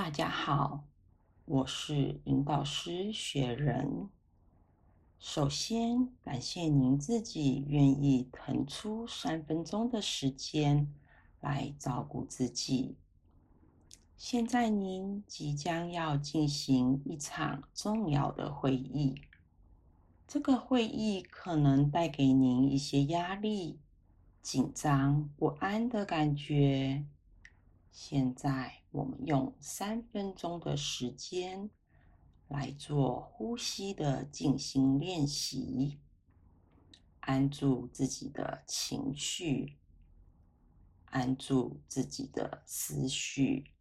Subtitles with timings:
[0.00, 0.84] 大家好，
[1.44, 4.08] 我是引导师雪人。
[5.18, 10.90] 首先，感谢您自己愿意腾出三分钟的时间
[11.42, 12.96] 来照顾自己。
[14.16, 19.20] 现在，您即将要进行一场重要的会议，
[20.26, 23.78] 这个会议可能带给您一些压力、
[24.40, 27.04] 紧张、不安的感觉。
[27.90, 31.70] 现在，我们用三分钟的时间
[32.48, 35.98] 来做呼吸的静心练习，
[37.20, 39.76] 安住自己的情绪，
[41.06, 43.72] 安住自己的思绪。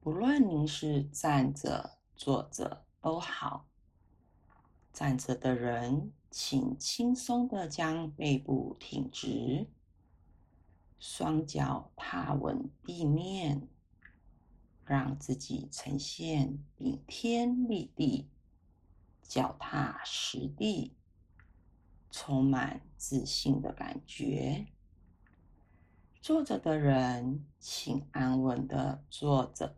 [0.00, 3.66] 不论您是站着、坐着都好。
[4.92, 9.66] 站着的人，请轻松的将背部挺直。
[10.98, 13.68] 双脚踏稳地面，
[14.84, 18.28] 让自己呈现顶天立地、
[19.22, 20.96] 脚踏实地、
[22.10, 24.66] 充满自信的感觉。
[26.20, 29.76] 坐着的人，请安稳的坐着，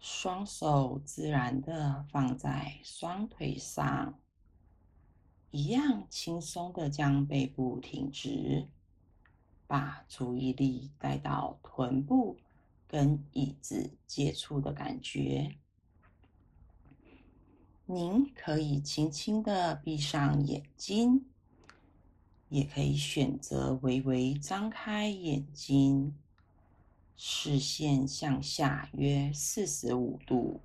[0.00, 4.18] 双手自然的放在双腿上，
[5.52, 8.68] 一样轻松的将背部挺直。
[9.70, 12.36] 把注意力带到臀部
[12.88, 15.54] 跟椅子接触的感觉。
[17.86, 21.24] 您可以轻轻的闭上眼睛，
[22.48, 26.16] 也可以选择微微张开眼睛，
[27.16, 30.60] 视线向下约四十五度，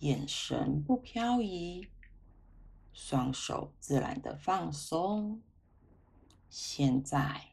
[0.00, 1.88] 眼神不飘移，
[2.92, 5.40] 双手自然的放松。
[6.50, 7.51] 现在。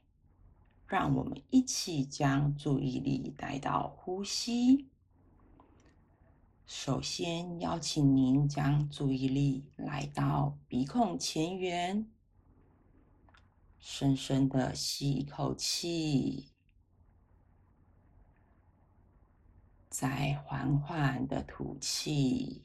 [0.90, 4.88] 让我们一起将注意力带到呼吸。
[6.66, 12.10] 首先，邀请您将注意力来到鼻孔前缘，
[13.78, 16.49] 深深的吸一口气，
[19.92, 22.64] 再缓缓的吐气，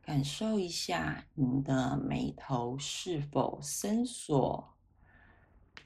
[0.00, 4.75] 感受一下您的眉头是否深锁。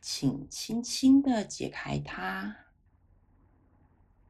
[0.00, 2.56] 请轻轻的解开它，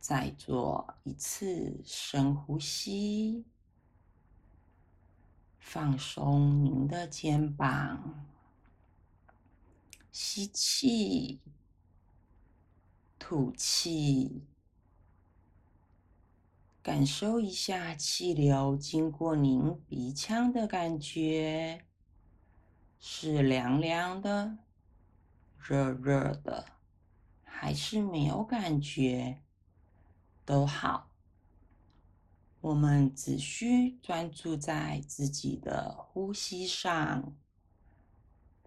[0.00, 3.44] 再做一次深呼吸，
[5.58, 8.26] 放松您的肩膀，
[10.10, 11.40] 吸气，
[13.16, 14.44] 吐气，
[16.82, 21.84] 感受一下气流经过您鼻腔的感觉，
[22.98, 24.58] 是凉凉的。
[25.62, 26.66] 热热的，
[27.44, 29.42] 还是没有感觉，
[30.44, 31.10] 都好。
[32.60, 37.34] 我们只需专注在自己的呼吸上，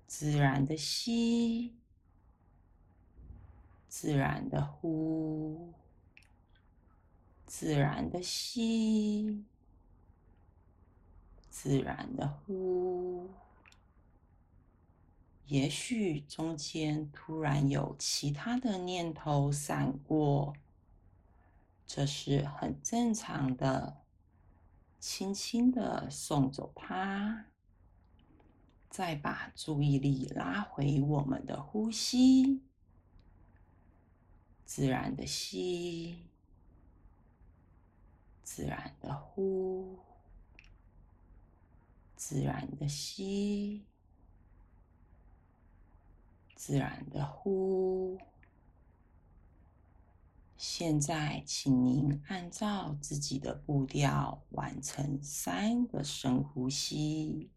[0.07, 1.77] 自然的吸，
[3.87, 5.73] 自然的呼，
[7.45, 9.43] 自然的吸，
[11.49, 13.29] 自然的呼。
[15.45, 20.55] 也许中间突然有其他的念头闪过，
[21.85, 24.01] 这是很正常的。
[24.99, 27.47] 轻轻的送走它，
[28.89, 32.61] 再把注意力拉回我们的呼吸，
[34.63, 36.29] 自然的吸，
[38.43, 39.99] 自然的呼，
[42.15, 43.83] 自然的吸。
[46.66, 48.18] 自然的呼。
[50.56, 57.50] 现在，请您按照自己的步调完成三个深呼吸。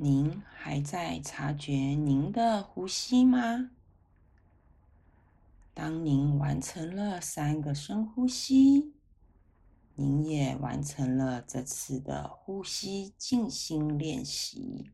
[0.00, 3.72] 您还在察觉您的呼吸吗？
[5.74, 8.92] 当您完成了三个深呼吸，
[9.96, 14.92] 您也完成了这次的呼吸静心练习。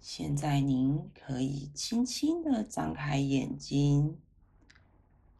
[0.00, 4.18] 现在您可以轻轻的张开眼睛。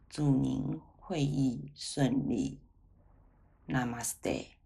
[0.07, 2.59] 祝您会议顺利。
[3.67, 4.62] Namaste。